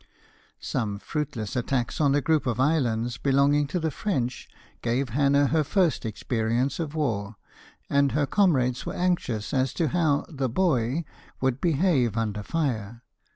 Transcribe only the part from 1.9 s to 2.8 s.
on a group of